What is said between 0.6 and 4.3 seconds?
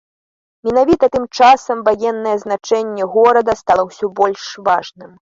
Менавіта тым часам ваеннае значэнне горада стала ўсё